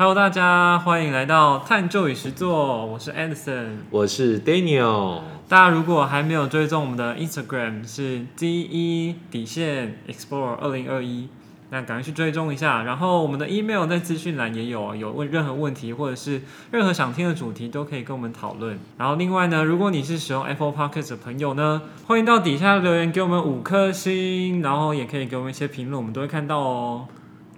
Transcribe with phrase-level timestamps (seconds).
[0.00, 3.80] Hello，大家欢迎来到探究与实作，我是 Anderson，。
[3.90, 11.28] 我是 Daniel，大家如果还没有追踪我们的 Instagram 是 D E 底线 Explore 二零二一，
[11.68, 12.82] 那赶快去追踪一下。
[12.84, 16.40] 然后我们的 email 在资讯栏也有，有问任何问题或者是
[16.70, 18.78] 任何想听的主题都可以跟我们讨论。
[18.96, 27.06] 然后另外呢，如果你是使用 Apple Podcast 的朋友呢，欢迎到底下留言给我们五颗星，然后也可以给我们一些评论，我们都会看到哦。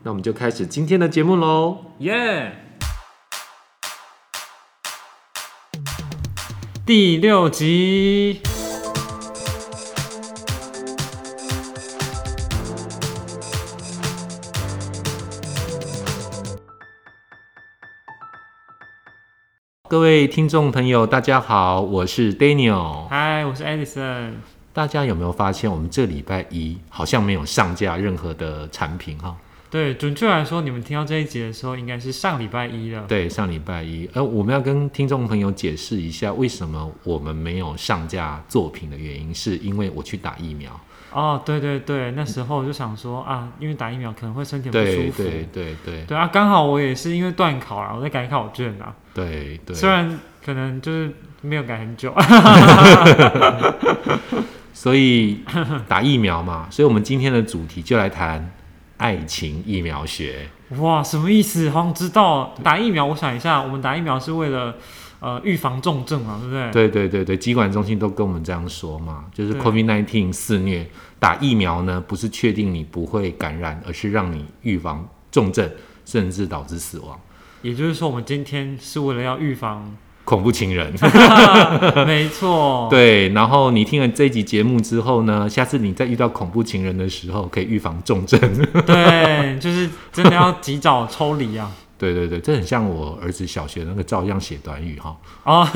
[0.04, 1.78] 那我们就开始今天的节目喽。
[1.98, 2.56] 耶、
[6.84, 8.40] 第六集，
[19.88, 23.06] 各位听众朋友，大家好，我是 Daniel。
[23.06, 24.32] 嗨，我是 Edison。
[24.72, 29.36] 大家有没有发现，我们这礼拜一好像没有上架任何的产品哈？
[29.72, 33.06] 对，准确来说，你们听到这一集的时候，应该是上礼拜一了。
[33.08, 40.78] 对，上礼拜一，呃，我们要跟听众朋友解释一下，为什么我们没有上架作品的原因，是因为我去打疫苗。
[41.10, 45.22] 哦，对对对，那时候我就想说啊，因为打疫苗可能会身体不舒服。
[45.22, 48.94] 对对对对啊，刚好我也是因为断考了，我在改考卷啊。
[49.14, 51.10] 对对，虽然可能就是
[51.40, 52.14] 没有改很久。
[54.74, 55.38] 所以
[55.88, 58.50] 打疫苗嘛，所以我们今天的主题就来谈
[59.02, 60.46] 爱情疫苗学。
[60.78, 61.68] 哇，什么意思？
[61.70, 63.04] 好像知道打疫苗。
[63.04, 64.76] 我想一下，我们打疫苗是为了
[65.18, 66.70] 呃预防重症嘛，对不对？
[66.70, 70.88] 对对对对，疾管中心都跟我们这样说嘛，就是对 COVID-19 肆虐，
[71.18, 75.68] 打疫苗呢不是确定你不会感染，而是让你预防重症，
[76.04, 77.18] 甚至导致死亡。
[77.62, 79.94] 也就是说，我们今天是为了要预防，
[80.24, 80.92] 恐怖情人，
[82.06, 83.28] 没错，对。
[83.30, 88.40] 然后你听了这一集节目之后呢，下次你再遇到恐怖情人的时候，可以预防重症。
[88.86, 91.70] 对，就是真的要及早抽离啊。
[91.98, 95.16] 对对对，这很像我儿子小学那个照样写短语哈。
[95.44, 95.68] 哦，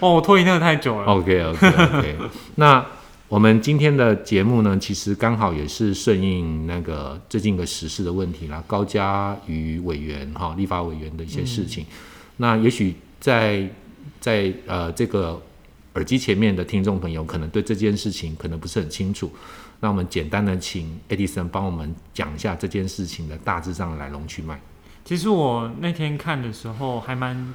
[0.00, 1.06] 哇，我拖延那个太久了。
[1.06, 2.16] OK OK OK，
[2.56, 2.84] 那
[3.28, 11.86] 我们今天的节目呢，其实刚好也是顺应那个最近一个时事的问题啦，高嘉瑜委员哈，立法委员的一些事情。
[12.38, 13.68] 那也许在
[14.20, 15.40] 在呃这个
[15.94, 19.32] 耳机前面的听众朋友，可能对这件事情可能不是很清楚。
[19.80, 24.60] 那我们简单的请 Edison 帮我们讲一下这件事情的大致上的来龙去脉。
[25.04, 27.54] 其实我那天看的时候还蛮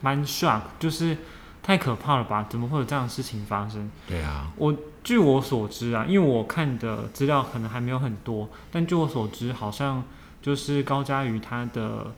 [0.00, 1.16] 蛮 shock，就是
[1.62, 2.46] 太可怕了吧？
[2.48, 3.90] 怎么会有这样的事情发生？
[4.08, 10.02] 对啊，我据我所知啊，因为我看的资料可能还没有很多，但据我所知，好像
[10.40, 12.12] 就是高佳瑜他的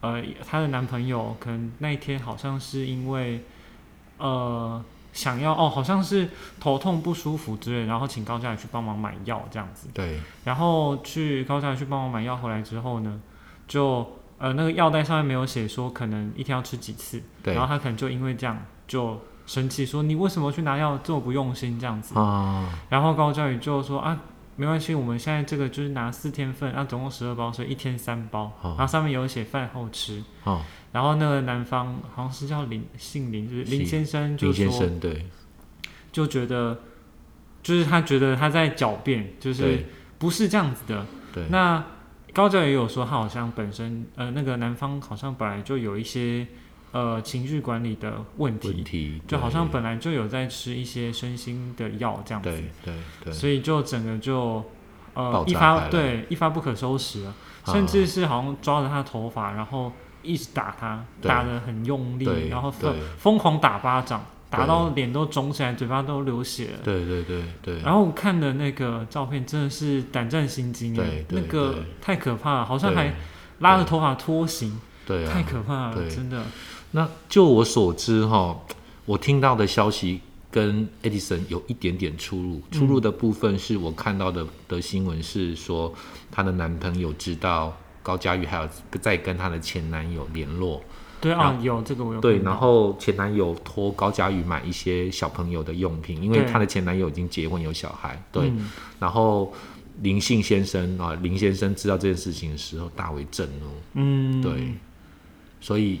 [0.00, 3.44] 呃她的男朋友，可能那一天好像是因为
[4.18, 6.28] 呃想要哦，好像是
[6.60, 10.20] 头痛不舒服之类，然后请高佳宇去帮忙买药这样子，对。
[10.44, 13.20] 然后去高佳宇去帮忙买药回来之后呢，
[13.66, 14.06] 就
[14.38, 17.54] 呃那个药袋上面没有写说可能一天要吃几次，对。
[17.54, 21.80] 然后他可能就因为这样就生气说你为什么去拿药这么不用心？
[21.80, 24.18] 这样子，啊，然后高教宇就说啊，
[24.56, 28.74] 没关系，我们现在这个就是拿四天份，啊，总共十二包，所以一天三包，哦。
[28.76, 30.24] 然后上面有写饭后吃。
[30.44, 30.62] 哦，
[30.92, 35.26] 然后那个男方好像是叫林姓林，就是林先生就林先说生对。
[36.10, 36.80] 就觉得，
[37.62, 39.84] 就是他觉得他在狡辩，就是
[40.18, 41.04] 不是这样子的。
[41.34, 41.84] 对，那
[42.32, 46.46] 高教也有说，他好像本身呃那个男方好像本来就有一些
[46.96, 52.48] 呃情绪管理的问题，问题就好像本来就有在吃一些身心的药这样子。
[52.48, 54.64] 对对对，所以就整个就
[55.12, 57.72] 呃一发对一发不可收拾了，啊。
[57.72, 59.92] 甚至是好像抓着他的头发，然后
[60.22, 66.78] 一直打他，打得很用力，然后疯疯狂打巴掌，打到脸都肿起来，嘴巴都流血了。
[66.82, 73.12] 对对对对，然后我看的那个照片真的是胆战心惊哎对，对那个太可怕了，好像还
[73.58, 76.42] 拉着头发拖行，对啊，太可怕了，真的。
[76.92, 78.58] 那就我所知哈，
[79.04, 80.20] 我听到的消息
[80.50, 82.56] 跟 Edison 有一点点出入。
[82.56, 85.92] 嗯出入的部分是我看到的的新闻是说，
[86.30, 88.68] 她的男朋友知道高佳瑜还有
[89.00, 90.80] 在跟她的前男友联络，
[91.20, 98.70] 对啊然，有这个我有对，然后前男友托高佳宇买一些小朋友的用品，因为她的前男友已经结婚有小孩，对，嗯。
[98.98, 99.52] 然后
[100.02, 104.72] 林姓先生啊，林先生知道这件事情的时候大为震怒，嗯，对，
[105.60, 106.00] 所以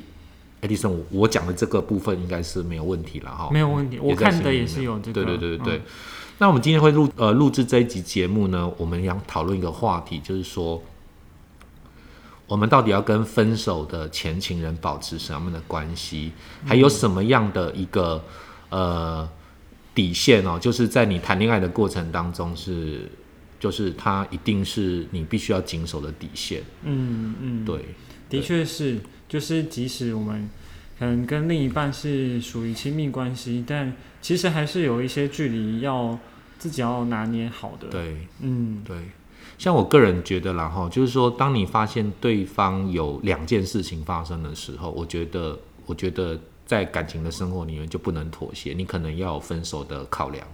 [0.62, 5.76] Edison，我我讲的这个部分应该是没有问题了哈，没有问题，我看的也是有这个，对对对对对。
[5.78, 5.82] 嗯。
[6.38, 10.82] 那我们今天会录呃录制这一集节目呢，我们要讨论一个话题，就是说，
[12.46, 16.32] 我们到底要跟分手的前情人保持什么样的关系，
[16.66, 18.22] 还有什么样的一个
[18.68, 19.26] 呃
[19.94, 23.10] 底线哦，就是在你谈恋爱的过程当中是
[23.58, 26.62] 就是他一定是你必须要谨守的底线。
[26.82, 27.82] 嗯嗯，对，
[28.28, 30.48] 的确是，就是即使我们
[30.98, 33.92] 可能跟另一半是属于亲密关系，但
[34.22, 36.18] 其实还是有一些距离要
[36.58, 38.96] 自己要拿捏好的。，对，嗯对。
[39.58, 50.46] 像我个人觉得啦，哈，就是说，当你发现对方有两件事情发生的时候，我觉得，我觉得在感情的生活里面就不能妥协，你可能要有分手的考量。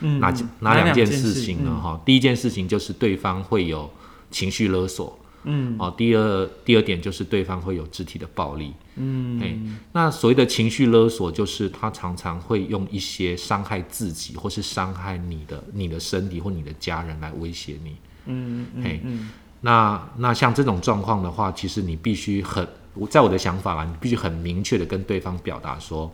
[0.00, 1.70] 嗯，哪嗯哪两件件事情呢？
[1.70, 3.90] 嗯哈、第一件事情就是对方会有
[4.30, 8.74] 情绪勒索，嗯哦，第二第二点就是对方会有肢体的暴力。
[8.96, 9.58] 嗯嘿
[9.92, 17.96] 那所谓的情绪勒索，就是他常常会用一些伤害自己或是伤害你的你的身体或你的家人来威胁你。
[18.26, 26.12] 嗯嗯嘿嗯那那像这种状况的话，其实你必须很，我在我的想法啦，你必须很明确的跟对方表达说，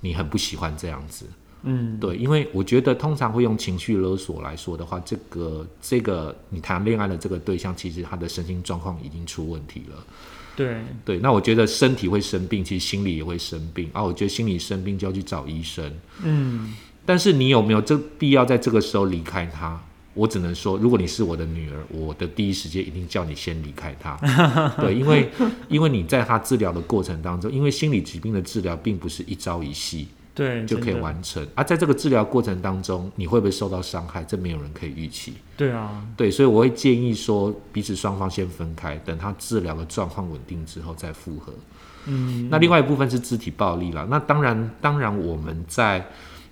[0.00, 1.26] 你很不喜欢这样子。
[1.66, 10.06] 嗯，对，因为我觉得通常会用情绪勒索来说的话，这个这个你谈恋爱的这个对象，其实他的身心状况已经出问题了。
[10.56, 14.02] 对，对，那我觉得身体会生病，其实心理也会生病啊。
[14.02, 15.92] 我觉得心理生病就要去找医生，
[16.22, 16.72] 嗯
[17.04, 19.80] 但是你有没有这必要在这个时候离开他？
[20.14, 24.16] 我只能说，如果你是我的女儿，我的第一时间一定叫你先离开他。
[24.80, 25.28] 对，因为
[25.68, 30.94] 因为你在她治疗的过程当中，因为心理疾病的治疗并不是一朝一夕对，就可以。
[30.94, 34.22] 完成啊，在这个治疗过程当中，你会不会受到伤害？
[34.24, 35.34] 这没有人可以预期。
[35.56, 41.52] 对啊，对，所以我会建议说，彼此双方先分开，等他治疗的状况稳定之后再复合。
[42.06, 44.06] 嗯那另外一部分是肢体暴力啦。
[44.10, 46.06] 那当然，当然我们在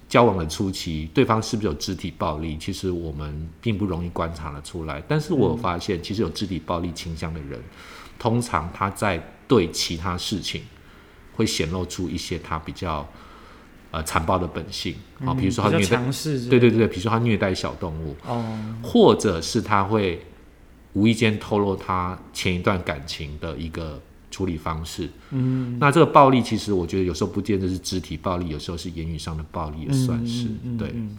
[0.09, 5.03] 交往的初期，对方是不是有肢体暴力，其实我们并不容易观察得出来。
[5.09, 7.61] 但是我发现，其实有肢体暴力倾向的人，
[8.19, 10.63] 通常他在对其他事情
[11.35, 13.07] 会显露出一些他比较
[13.95, 16.03] 呃残暴的本性啊，嗯比如说他虐待，
[16.51, 18.45] 对对对，比如说他虐待小动物，哦，
[18.83, 20.21] 或者是他会
[20.95, 24.01] 无意间透露他前一段感情的一个
[24.33, 25.09] 处理方式。
[25.31, 30.47] 嗯，那这个暴力，其实我觉得有时候不见得是肢体暴力，有时候是言语上的暴力也算是。
[30.47, 31.17] 嗯嗯嗯对，嗯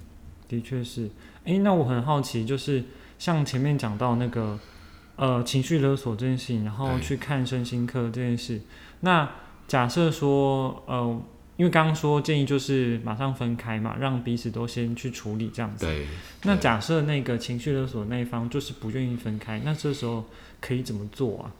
[0.50, 1.10] 的确是。
[1.46, 2.84] 诶，那我很好奇，就是
[3.18, 4.60] 像前面讲到那个
[5.16, 8.62] 呃情绪勒索这件事情，然后去看身心科这件事，
[9.00, 9.30] 那
[9.68, 11.22] 假设说呃，
[11.58, 15.86] 因为刚刚说建议就是马上分开嘛，让彼此都先去处理这样子。
[15.86, 16.06] 对，
[16.44, 20.26] 那假设那个情绪勒索那一方就是不愿意分开，那这时候
[20.60, 21.52] 可以怎么做啊？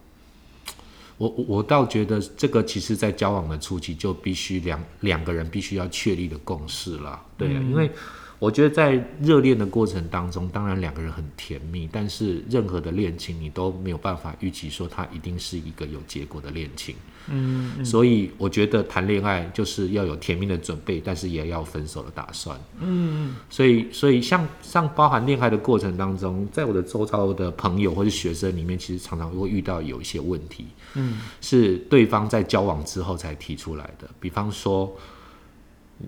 [1.18, 7.22] 我我我倒觉得这个其实在交往的初期就必须两两个人必须要确立的共识了。
[7.38, 7.90] 对啊，嗯因为
[8.38, 16.94] 我觉得在热恋的过程当中，当然两个人很甜蜜，但是任何的恋情你都没有办法预期说它一定是一个有结果的恋情。
[17.30, 22.60] 嗯嗯所以我觉得谈恋爱就是要有甜蜜的准备，但是也要分手的打算。
[22.80, 34.10] 嗯所以，所以像像包含恋爱的过程当中，在我的周遭的朋友或者学生里面，其实常常会遇到有一些问题，嗯是对方在交往之后才提出来的。
[34.20, 34.96] 比方说，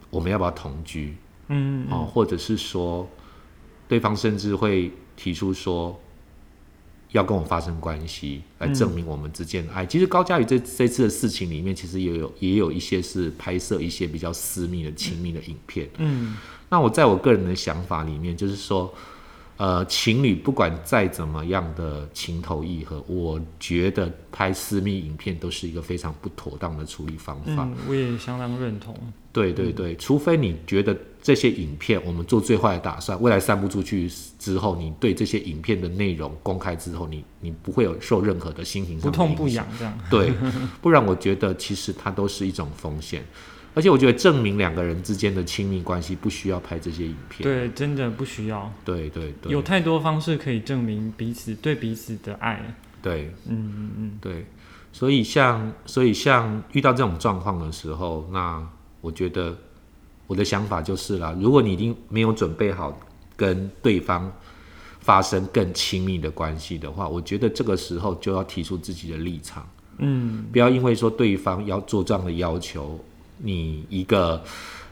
[0.09, 1.15] 我们要不要同居？
[1.49, 3.09] 嗯哦，或者是说，
[3.87, 5.97] 对方甚至会提出说，
[7.17, 9.85] 要跟我发生关系，来证明我们之间的爱。
[9.85, 15.89] 其实高佳宇这这次的事情里面，其实也有也有一些是拍摄一些比较私密的、亲密的影片。
[15.97, 16.37] 嗯
[16.69, 18.93] 那我在我个人的想法里面，就是说，
[19.57, 27.63] 呃，情侣不管再怎么样的情投意合，我觉得拍私密影片都是一个非常不妥当的处理方法。
[27.63, 28.95] 嗯，我也相当认同。
[29.33, 39.47] 对对对，除非你觉得这些影片我们做最坏的打算，未来散布出去之后，你对这些影片的内容公开之后，你你不会有受任何的心情上不痛不。
[39.47, 39.99] 痒这样。
[40.09, 40.31] 对，
[40.81, 43.23] 不然我觉得其实它都是一种风险，
[43.77, 47.43] 而且我觉得证明两个人之间的亲密关系不需要拍这些影片。
[47.47, 52.73] 对，真的不需要，对对对，有太多方式可以证明彼此对彼此的爱。
[53.03, 53.31] 对。
[53.45, 54.47] 嗯嗯嗯，对，
[54.91, 58.67] 所以像所以像遇到这种状况的时候，那
[58.99, 59.55] 我觉得
[60.25, 62.99] 我的想法就是啦，如果你已经没有准备好
[63.35, 64.33] 跟对方
[64.99, 69.69] 发生更亲密的关系的话，我觉得这个时候就要提出自己的立场，
[69.99, 70.45] 嗯。
[70.51, 72.99] 不要因为说对方要做这样的要求，
[73.37, 74.43] 你一个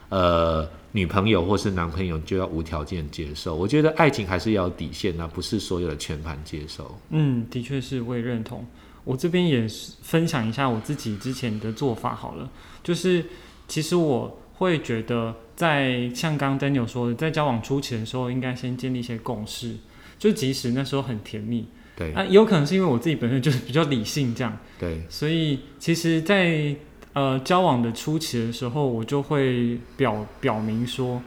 [0.08, 3.54] 呃女朋友或是男朋友就要无条件接受。
[3.54, 6.98] 我觉得爱情还是要有底线的，不是所有的全盘接受。
[7.10, 8.64] 嗯，的确是，我也认同。
[9.04, 12.50] 我这边也是分享一下我自己之前的做法好了，
[12.82, 13.24] 就是
[13.68, 19.76] 其实我会觉得，在像刚刚 Daniel 说的，在交往初期的时候，应该先建立一些共识，
[20.18, 26.74] 就即使那时候很甜蜜，对啊，也有可能是因为我自己本身就是比较理性这样，对所以其实在，
[27.16, 31.22] 呃交往的初期的时候，我就会表表明说，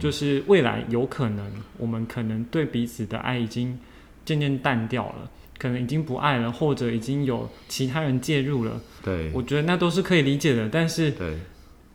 [0.00, 3.78] 就是未来有可能我们可能对彼此的爱已经
[4.24, 8.80] 渐渐淡掉了，可能已经不爱了，或者已经有其他人介入了。
[9.02, 11.36] 对我觉得那都是可以理解的，但是对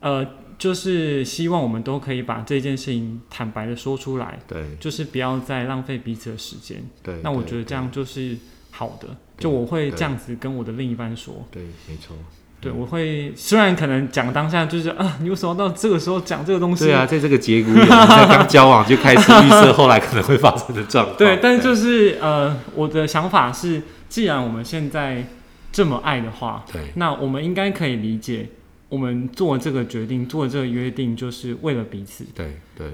[0.01, 0.23] 呃，
[0.59, 6.87] 就是希望我们都可以把这件事情坦白的说出来，对就是不要再浪费彼此的时间。
[7.01, 8.37] 对，那我觉得这样就是
[8.69, 11.43] 好的，就我会这样子跟我的另一半说。
[11.49, 12.15] 对，没错。
[12.61, 16.85] 对，我会虽然可能讲当下就是啊，你为什么到这个时候讲这个东西？
[16.85, 21.17] 对啊，在这个节骨眼，刚交往就开始预设后来可能会发生的状况。
[21.17, 25.25] 对，但是就是呃，我的想法是，既然我们现在
[25.71, 28.49] 这么爱的话，对那我们应该可以理解，
[28.89, 32.25] 我们做这个决定，做这个约定，就是为了彼此。
[32.35, 32.87] 对对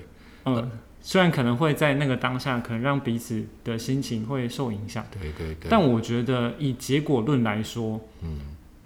[0.45, 0.69] 嗯，
[1.01, 5.67] 虽然可能会在那个当下，可能让彼此的心情会受影响，对对对。
[5.69, 8.37] 但我觉得以结果论来说，嗯，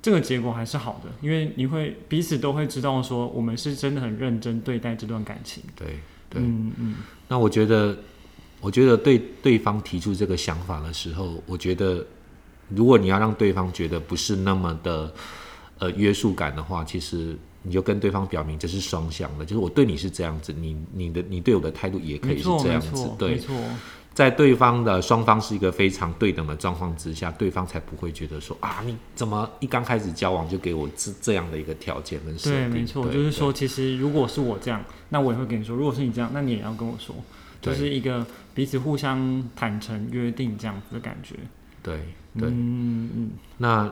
[0.02, 5.62] 这个结果还是好的，因为你会彼此都会知道说，我们是真的很认真对待这段感情。
[5.76, 5.88] 对
[6.30, 6.42] 对。
[6.42, 6.96] 嗯嗯，
[7.28, 7.98] 那我觉得，
[8.62, 12.06] 我觉得对对方提出这个想法的时候，我觉得
[12.70, 15.14] 如果你要让对方觉得不是那么的
[15.80, 23.56] 呃约束感的话，其实你就跟对方表明这是双向的，就是我对你是这样子，你你的你对我的态度也可以是这样子对，，没对，错。
[24.20, 37.16] 在对方的双方是一个非常对等的状况之下，对方才不会觉得说啊，你怎么一刚开始交往就给我这这样的一个条件跟设对，没错，就是说，其实如果是我这样，那我也会跟你说；如果是你这样，那你也要跟我说，
[37.62, 41.36] 就是一个彼此互相坦诚约定这样子的感觉。
[41.82, 41.96] 对
[42.38, 42.50] 对。
[42.50, 43.90] 嗯嗯，那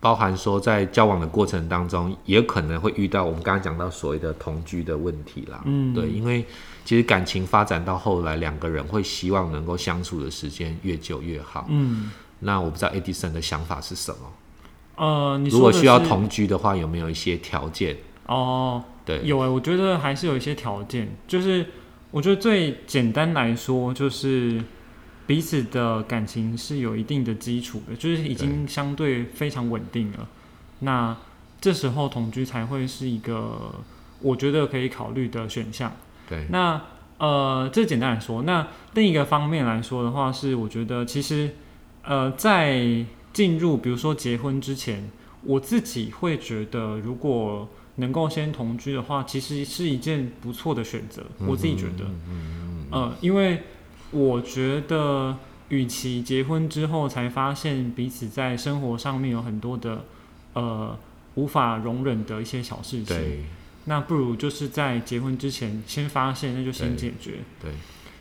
[0.00, 5.60] 包含说在交往的过程当中，也可能会遇到我们刚刚讲到所谓的同居的问题啦。
[5.66, 6.44] 嗯对，因为
[6.84, 11.66] 其实感情发展到后来，两个人会希望能够相处的时间越久越好。
[11.68, 14.18] 嗯，那我不知道 Edison 的想法是什么？
[14.96, 17.96] 呃，你如果需要同居的话，有没有一些条件？
[18.26, 21.66] 哦，对，有诶，我觉得还是有一些条件，就是
[22.10, 24.62] 我觉得最简单来说，就是
[25.26, 30.28] 彼此的感情是有一定的基础的，就是已经相对非常稳定了。
[30.80, 31.16] 那
[31.60, 33.74] 这时候同居才会是一个
[34.20, 35.92] 我觉得可以考虑的选项。
[36.28, 36.80] 对，那
[37.18, 41.50] 呃，这简单来说，那另一个方面来说的话，是我觉得其实
[42.02, 45.10] 呃，在进入比如说结婚之前，
[45.42, 51.22] 我自己会觉得，如果能够先同居的话，其实是一件不错的选择。
[51.46, 53.62] 我自己觉得，嗯嗯嗯呃，因为
[54.10, 55.36] 我觉得，
[55.68, 60.04] 与其结婚之后才发现彼此在生活上面有很多的
[60.54, 60.98] 呃
[61.34, 63.44] 无法容忍的一些小事情，
[63.84, 67.38] 那不如就是在结婚之前先发现，那就先解决。
[67.62, 67.70] 对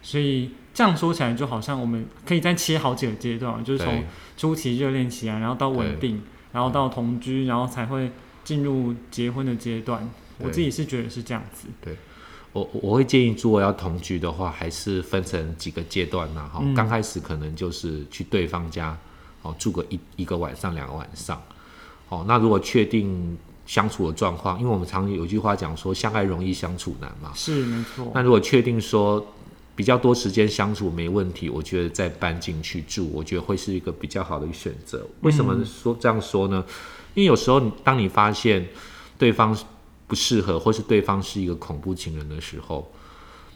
[0.02, 4.04] 所以这样说起来，就好像我们可以再切好几个阶段，就是从
[4.38, 6.22] 初期热恋期啊，然后到稳定，
[6.54, 8.12] 然后到同居，然后才会
[8.44, 10.10] 进入结婚的阶段。
[10.38, 11.68] 我自己是觉得是这样子。
[12.52, 18.98] 我我会建议，如果要同居的话，还是分成几个阶段呐、哈、嗯刚开始可能就是去对方家，
[19.42, 21.42] 哦，住个一一个晚上、两个晚上，
[22.10, 23.38] 哦，那如果确定
[23.68, 27.32] 相处的状况，因为我们常有句话讲说，相爱容易相处难嘛。
[27.36, 28.12] 是没错。
[28.16, 29.24] 那如果确定说
[29.76, 35.06] 比较多时间相处没问题，我觉得再搬进去住，我觉得会是一个比较好的一个选择。
[35.22, 36.66] 为什么说这样说呢？
[37.14, 38.68] 因为有时候你当你发现
[39.18, 39.56] 对方
[40.10, 42.92] 不适合，或是对方是一个恐怖情人的时候，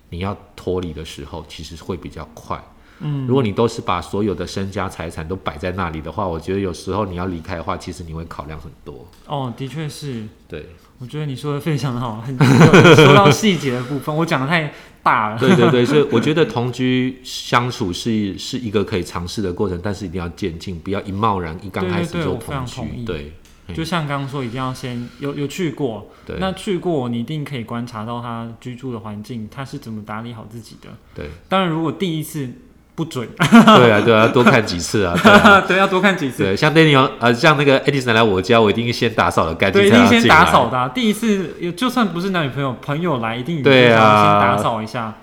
[0.09, 2.63] 你要脱离的时候，其实会比较快。
[2.99, 9.05] 嗯，如果你都是把所有的身家财产都摆在那里的话，我觉得有时候你要离开的话，其实你会考量很多。
[9.25, 10.69] 哦，的确是，对，
[10.99, 15.39] 我觉得你说的非常好，很有说到细节的部分，我讲的太大了。
[15.39, 23.03] 对对对， 所以我觉得同居相处是是一个可以尝试的过程，但是一定要渐进，不要一贸然一刚开始就同居。
[23.03, 23.33] 对
[23.73, 30.89] 就像刚刚说，一定要先有有去过，对那去过你一定可以观察到他居住的环境，他是怎么打理好自己的。
[31.15, 32.49] 对当然，如果第一次
[32.95, 35.15] 不准，对啊对啊，多看几次啊。
[35.23, 36.43] 对啊对，要多看几次。
[36.43, 45.15] 对，像 Daniel 呃，像那个 Edison 来我家，我一定先打扫的干净，对，一定先打扫的啊、第一次有就算不是男女朋友，朋友来一定也对啊先打扫一下。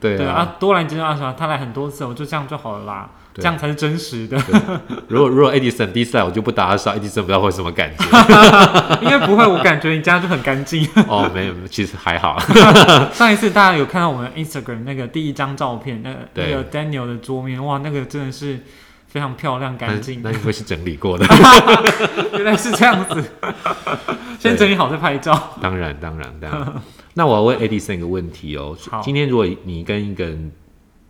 [0.00, 0.56] 对啊。
[0.58, 4.40] 多来几次啊，啥他来很多次，我就这样就好了啦，对这样才是真实的。
[5.08, 8.04] 如果如果 Edison 第一次来我就不打扫，Edison 不知道会什么感觉。
[9.02, 10.88] 应该不会，我感觉你家就很干净。
[11.08, 12.38] 哦，没有，其实还好。
[13.12, 18.60] 上一次大家有看到我们 Instagram 那个第一张照片，那个那个 Daniel 的桌面，哇，那个真的是
[19.08, 20.20] 非常漂亮干那净。
[20.22, 21.26] 那因为是整理过的。
[22.34, 23.24] 原来是这样子，
[24.38, 25.56] 先整理好再拍照。
[25.60, 26.74] 当然，当然，当然。
[27.14, 29.00] 那我要问 Edison 一个问题哦好。
[29.00, 30.52] 今天如果你跟一个人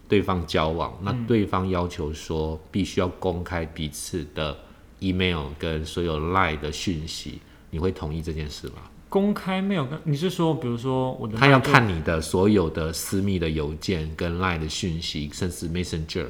[0.09, 4.57] 对方交往，那嗯对方要求说必须要公开彼此的
[5.01, 8.75] email 跟所有 line 的讯息，你会同意这件事吗？
[9.09, 16.27] 公开没有跟你是说，比如说我的他要看你的所有的私密的邮件跟 Line 的讯息，甚至 Messenger，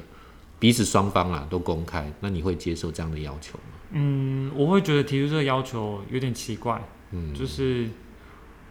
[0.59, 3.63] 彼此双方啊都公开，那你会接受这样的要求吗？
[3.91, 6.79] 嗯，我会觉得提出这个要求有点奇怪，
[7.11, 7.89] 嗯，就是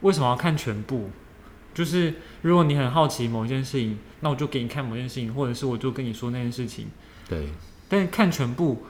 [0.03, 1.11] 为什么要看全部？
[1.75, 6.87] 就是如果你很好奇某一件事情，那我就给你看某件事情，或者是我就跟你说那件事情。
[7.29, 7.49] 对。
[7.89, 8.83] 但是看全部，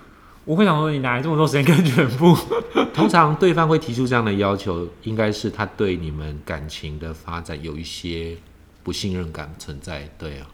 [0.44, 2.36] 我会想说，你哪来这么多时间看全部？
[2.94, 8.36] 通常对方会提出这样的要求，应该是他对你们感情的发展有一些
[8.82, 10.08] 不信任感存在。
[10.16, 10.46] 对啊，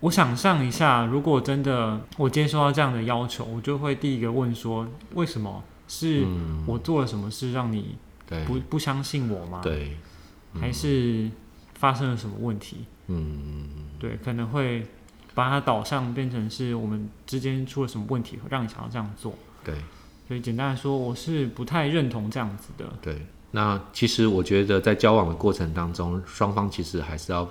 [0.00, 5.62] 我想象一下，如果真的我接收到这样的要求，我就会第一个问说，为什么？
[5.86, 7.96] 是嗯，我做了什么事让你
[8.26, 9.60] 对不不相信我吗？
[9.62, 9.98] 对，
[10.58, 11.30] 还是
[11.82, 12.76] 发生了什么问题？
[13.08, 13.66] 嗯，
[13.98, 14.86] 对，可能会
[15.34, 19.34] 把它导向变成是我们之间出了什么问题，让你想要这样做。
[19.64, 19.74] 对
[20.28, 22.86] 所以简单来说，我是不太认同这样子的。
[23.02, 23.26] 对。
[23.50, 27.48] 那其实我觉得在交往的过程当中，双方其实还是要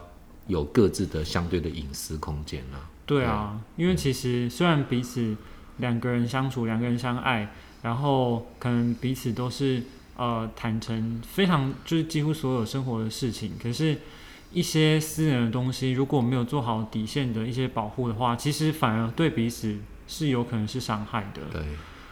[0.48, 2.88] 有各自的相对的隐私空间啊。
[3.06, 5.36] 对啊，因为其实虽然彼此
[5.80, 9.84] 两个人相处，两个人相爱，然后可能彼此都是
[10.16, 13.98] 呃坦诚，非常就是几乎所有生活的事情，可是。
[14.52, 19.78] 一些私人的东西，如果没有做好底线的一些保护的话，其实反而对彼此
[20.08, 21.42] 是有可能是伤害的。
[21.52, 21.62] 对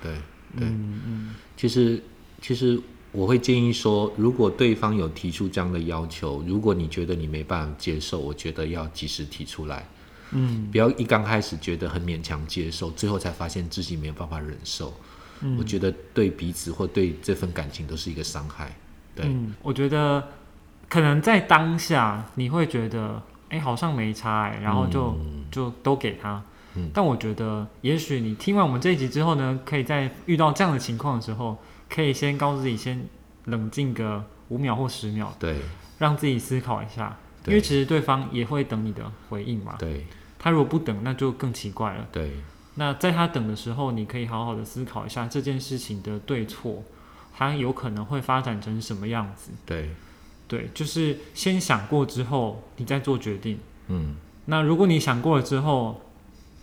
[0.01, 0.13] 对
[0.57, 0.67] 对。
[0.67, 2.01] 嗯嗯，其实，
[2.41, 2.79] 其实
[3.11, 9.87] 我会建议说，如果对方有提出这样的要求，如果你觉得你没办法接受，我觉得要及时提出来，
[10.31, 14.93] 嗯不要一刚开始觉得很勉强接受，最后才发现自己没有办法忍受。
[15.41, 18.75] 嗯，我觉得对彼此或对这份感情都是一个伤害。
[19.15, 20.23] 对，嗯，我觉得
[20.89, 26.43] 可能在当下你会觉得，哎、好像没差、哎，然后就、嗯就都给他。
[26.75, 31.57] 嗯但我觉得，也许你听完我们这一集之后呢，可以在遇到这样的情况的时候，
[31.89, 33.07] 可以先告诉自己，先
[33.45, 35.59] 冷静个五秒或十秒，对
[35.97, 39.75] 让自己思考一下，因为其实对方也会等你的回应嘛。
[39.79, 40.05] 对
[40.37, 42.07] 他如果不等，那就更奇怪了。
[42.11, 42.33] 对
[42.75, 46.83] 那在他等的时候，你可以好好的思考一下这件事情的对错，
[47.35, 49.51] 它有可能会发展成什么样子。
[49.65, 49.89] 对，
[50.49, 53.57] 对，就是先想过之后，你再做决定。
[53.87, 56.01] 嗯那如果你想过了之后，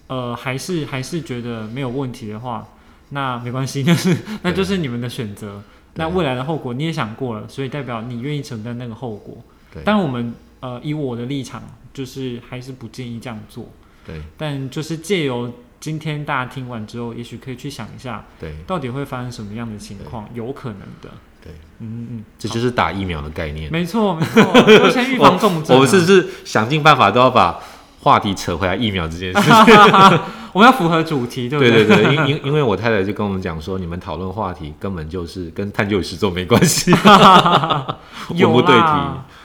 [0.08, 2.66] 呃，还是还是觉得没有问题的话，
[3.10, 5.62] 那没关系， 那是那就是你们的选择。
[5.94, 9.38] 那未来的后果你也想过了，所以代表你愿意承担那个后果。
[9.72, 11.62] 对但我们呃，以我的立场，
[11.94, 13.66] 就是还是不建议这样做。
[14.04, 15.52] 对但就是借由
[15.86, 21.08] 今天大家听完之后，也许可以去想一下，对，到底会发生什么样的情况，有可能的。
[21.40, 23.72] 对，嗯嗯这就是打疫苗的概念嗯，。
[23.72, 24.42] 没错没错，
[24.82, 25.78] 要先预防重症、啊。
[25.78, 27.60] 我们是不是想尽办法都要把
[28.00, 29.50] 话题扯回来疫苗这件事？
[30.52, 36.90] 我们要符合主题，对不对对对对，因因因为我太太就跟我们讲说，你们讨论话题根本就是跟探究实作没关系，
[38.30, 38.88] 文有不对题。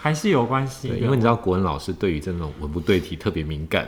[0.01, 0.97] 啦，还是有关系的。
[0.97, 3.87] 因为你知道国文老师对于这种文不对题特别敏感，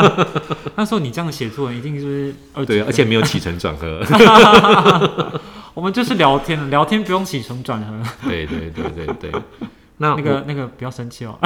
[0.74, 4.02] 那时候你这样写作文一定是二对，而且没有起承转合。
[5.74, 8.28] 我们就是聊天，聊天不用起承转合。
[8.28, 9.32] 对对对对对，
[9.98, 11.36] 那那个那个不要生气哦。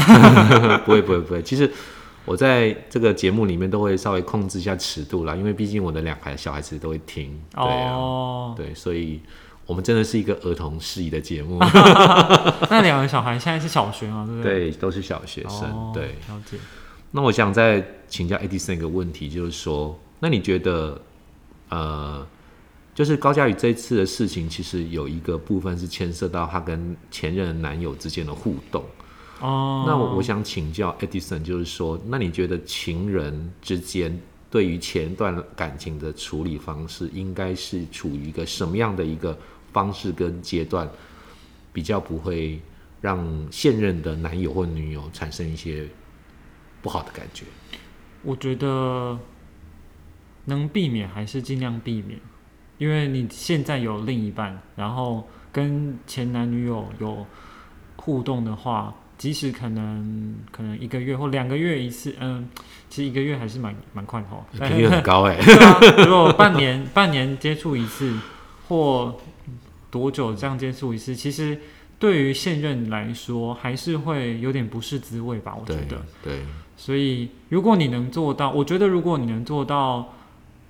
[0.85, 1.71] 不会不会不会，其实
[2.27, 9.19] 我在这个节目里面都会稍微控制一下尺度啦，因为毕竟我的两孩小孩子都会听，对啊，哦，对，所以
[9.69, 11.59] 我们真的是一个儿童适宜的节目，
[12.71, 14.71] 那两个小孩现在是小学吗，对不对？
[14.71, 16.07] 对，都是小学生，哦对。
[16.27, 16.57] 了解。
[17.11, 20.99] 那我想再请教 Edison 一个问题，就是说，那你觉得，
[21.69, 22.27] 呃，
[22.95, 28.83] 就是高佳宇这次的事情，其实有一个部分是牵涉到他跟前任男友之间的互动。
[29.41, 34.19] 哦，那我我想请教 Edison，就是说，那你觉得情人之间
[34.51, 39.39] 对于前段感情的处理方式，应该是处于一个什么样的一个
[39.73, 40.89] 方式跟阶段，
[41.73, 42.61] 比较不会
[43.01, 45.87] 让现任的男友或女友产生一些
[46.83, 47.45] 不好的感觉？
[48.23, 49.19] 我觉得
[50.47, 52.19] 能避免还是尽量避免，
[52.79, 57.25] 因为你现在有另一半，然后跟前男女友有
[57.97, 62.49] 互动的话，即使可能可能一个月或两个月一次，嗯，
[62.89, 64.45] 其实一个月还是蛮蛮快的哦。
[64.53, 65.39] 频率很高哎、
[66.05, 68.13] 如果半年半年接触一次，
[68.69, 69.17] 或
[69.91, 71.59] 多久这样接触一次，其实
[71.99, 75.57] 对于现任来说还是会有点不是滋味吧？
[75.59, 76.05] 我觉得。
[76.23, 76.41] 对
[76.77, 80.15] 所以，如果你能做到，我觉得如果你能做到，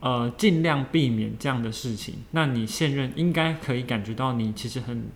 [0.00, 5.08] 呃，尽量避免这样的事情，那你现任应该可以感觉到你其实很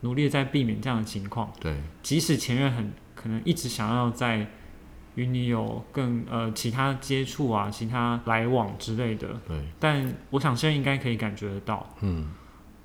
[0.00, 1.52] 努力在避免这样的情况。
[1.60, 4.48] 对即使前任很可能一直想要在
[5.18, 11.94] 与你有更呃其他接触啊、其他来往之类的，对，但我想现在应该可以感觉得到。
[12.00, 12.28] 嗯。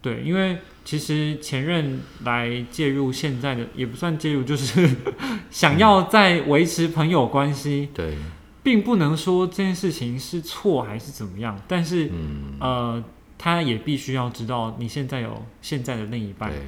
[0.01, 4.97] 对，因为其实前任来介入现在的也不算介入，就是
[5.49, 8.17] 想要再维持朋友关系，对，
[8.61, 13.01] 并不能说这件事情是错还是怎么样，但是嗯，呃，
[13.37, 16.59] 他也必须要知道你现在有现在的另一半，对，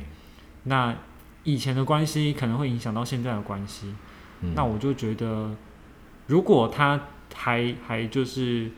[0.64, 0.96] 那
[1.44, 3.94] 以前的关系可能会影响到现在的关系，
[4.46, 5.52] 嗯那我就觉得，
[6.28, 7.00] 如果他
[7.34, 8.70] 还还就是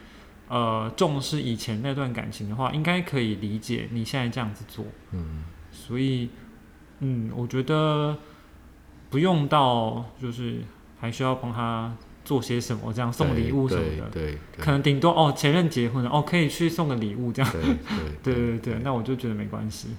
[0.48, 4.86] 呃重视以前那段感情的话，应该可以理解你现在这样子做。
[5.12, 6.30] 嗯，所以，
[7.00, 8.18] 嗯，我觉得
[9.10, 10.62] 不用到就是
[11.00, 17.52] 还需要帮他做些什么，这样送礼物什么的，对对可能顶多哦前任结婚了，哦可以去送个礼物这样。
[17.52, 19.90] 对对对 对对，那我就觉得没关系。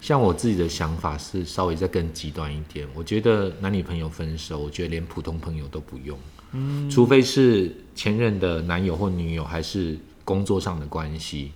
[0.00, 6.18] 像我自己的想法是稍微再更极端一点，我觉得男女朋友分手，我觉得连普通朋友都不用，
[6.52, 11.52] 嗯，除非是前任的男友或女友，还是工作上的关系，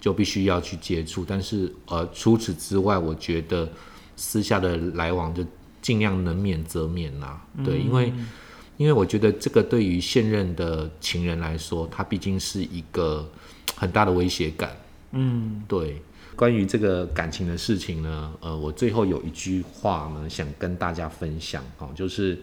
[0.00, 1.24] 就必须要去接触。
[1.26, 3.70] 但是呃，除此之外，我觉得
[4.16, 5.44] 私下的来往就
[5.80, 8.28] 尽量能免则免啦、对，因为嗯
[8.76, 13.30] 因为我觉得这个对于现任的情人来说，他毕竟是一个
[13.76, 14.74] 很大的威胁感。
[15.12, 15.62] 嗯。
[15.68, 16.00] 对，
[16.40, 22.38] 关于这个感情的事情呢，呃，我最后有一句话呢，想跟大家分享哦，就是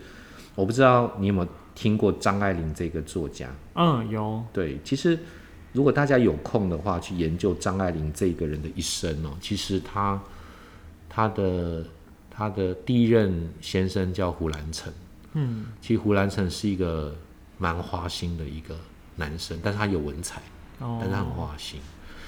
[0.54, 3.50] 我不知道你有没有听过张爱玲这个作家？
[3.74, 5.18] 嗯有对，其实
[5.74, 10.22] 如果大家有空的话，去研究张爱玲这个人的一生哦，其实她
[11.10, 11.84] 她的
[12.30, 14.94] 她的第一任先生叫胡兰成，
[15.34, 17.16] 嗯其实胡兰成是一个
[17.58, 18.76] 蛮花心的一个
[19.16, 20.40] 男生，但是他有文采，
[20.78, 21.80] 哦但是他很花心。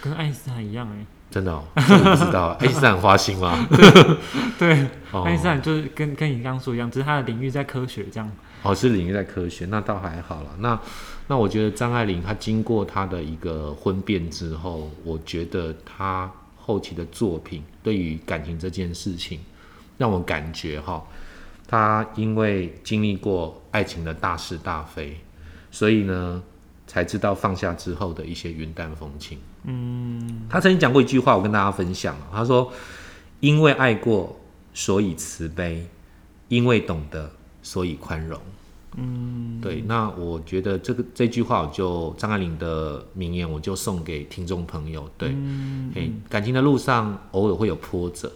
[0.01, 1.05] 跟爱因斯坦一样哎。
[1.31, 2.49] 真的哦，这我不知道。
[2.59, 3.67] 爱因斯坦花心吗？
[4.57, 8.29] 对，哦爱因斯坦就是跟跟你刚刚说一样，只是他的领域在科学这样。
[8.63, 10.49] 哦，是领域在科学，那倒还好了。
[10.57, 10.79] 那
[11.27, 19.39] 那我觉得张爱玲她经过她的一个婚变之后，我觉得她后期的作品对于感情这件事情，
[19.97, 21.05] 让我感觉哈，
[21.67, 25.15] 她因为经历过爱情的大是大非，
[25.71, 26.41] 所以呢，
[26.87, 29.37] 才知道放下之后的一些云淡风轻。
[29.63, 32.15] 嗯他曾经讲过一句话，我跟大家分享。
[32.31, 32.71] 他说
[33.41, 34.39] ：“因为爱过，
[34.73, 35.83] 所以慈悲；
[36.47, 38.39] 因为懂得，所以宽容。”
[38.97, 45.07] 嗯，对，那我觉得这个这句话，我就张爱玲的名言，我就送给听众朋友。
[45.15, 48.31] 对，嗯嘿，感情的路上偶尔会有波折，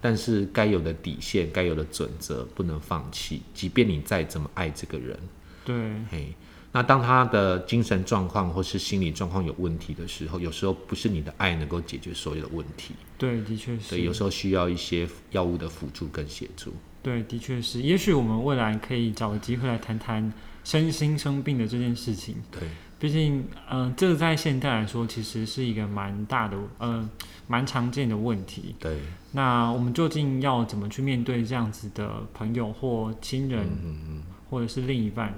[0.00, 5.18] 但是该有的底线、该有的准则不能放弃，即便你再怎么爱这个人。
[5.62, 5.76] 对，
[6.10, 6.34] 嘿，
[6.70, 13.90] 那当他的精神状况或是心理状况有问题的时候，有时候不是你的爱能够解决所有的问题，对，的确是。
[13.90, 16.72] 对，有时候需要一些药物的辅助跟协助。
[17.02, 17.80] 对，的确是。
[17.80, 20.30] 也许我们未来可以找个机会来谈谈
[20.62, 22.36] 身心生病的这件事情。
[22.50, 27.08] 对，毕竟，嗯、这个在现代来说，其实是一个蛮大的，嗯、
[27.46, 28.74] 蛮常见的问题。
[28.78, 28.98] 对，
[29.32, 35.32] 那我们究竟要怎么去面对这样子的朋友或亲人，嗯嗯嗯，或者是另一半？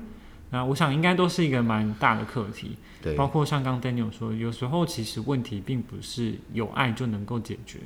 [0.50, 2.76] 那我想应该都是一个蛮大的课题。
[3.02, 7.78] 对，包括像刚 Daniel 说，有时候其实问题并不是有爱就能够解决，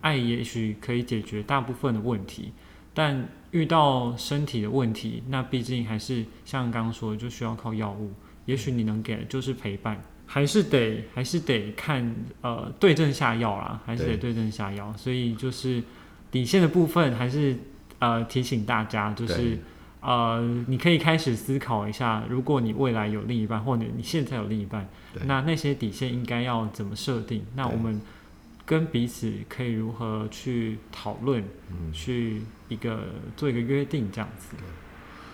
[0.00, 2.52] 爱也许可以解决大部分的问题，
[2.92, 8.10] 但遇到身体的问题，那毕竟还是像刚刚说的，就需要靠药物。
[8.46, 14.92] 也许你能给的就是陪伴，还是得还是得看呃对症下药啦，还是得对症下药。
[14.96, 15.80] 所以就是
[16.32, 17.56] 底线的部分，还是
[18.00, 19.58] 呃提醒大家，就是对
[20.02, 24.88] 呃，你可以开始思考一下，如果你未来有另一半，或者你现在有另一半，
[25.26, 27.44] 那那些底线应该要怎么设定？
[27.54, 28.00] 那我们
[28.66, 33.00] 跟彼此可以如何去讨论，嗯，去一个
[33.36, 34.56] 做一个约定，这样子。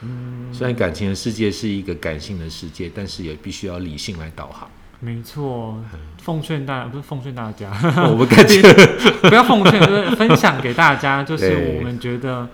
[0.03, 4.71] 嗯，虽然感情的世界是一个感性的世界，但是也必须要理性来导航。
[5.01, 5.83] 没错，
[6.21, 7.71] 奉劝大不是奉劝大家，
[8.11, 8.61] 我们感觉，
[9.29, 12.49] 不要奉劝，就是分享给大家，就是我们觉得，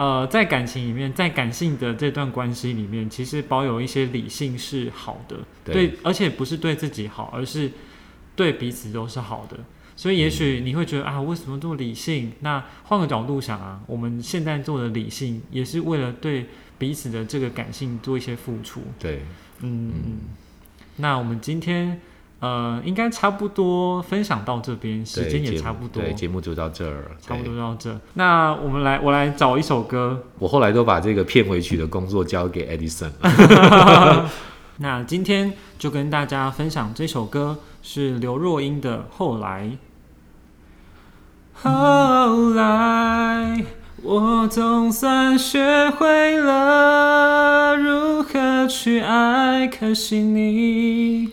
[0.00, 7.70] 呃，在感情里面，在感性的这段关系里面，其实保有一些理性是好的，对对，而且不是对自己好，而是
[8.34, 9.58] 对彼此都是好的。
[9.96, 12.32] 所以，也许你会觉得啊，为什么这么理性？
[12.40, 16.46] 那换个角度想啊，我们现在做的理性，也是为了对
[16.78, 18.80] 彼此的这个感性做一些付出。
[18.98, 19.20] 对，
[19.58, 20.18] 嗯，嗯，
[20.96, 22.00] 那我们今天
[22.40, 27.10] 呃，应该差不多分享到这边，时对间也差不多，对，节目就到这儿。
[27.20, 27.98] 差不对多到这。
[28.14, 30.22] 那我们来，我来找一首歌。
[30.38, 34.30] 我后来都把这个片尾曲的工作交给 Edison 了。
[34.82, 39.64] 那今天就跟大家分享这首歌，是刘若英的《后来》。
[41.62, 43.62] 后来，
[44.02, 51.32] 我总算学会了如何去爱，可惜你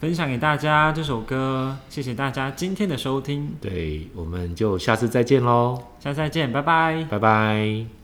[0.00, 7.04] 分享给大家这首歌，谢谢大家今天的收听，对，我们就下次再见喽，下次再见，拜拜。
[7.10, 7.97] 拜拜。